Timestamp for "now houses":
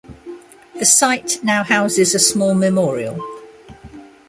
1.43-2.15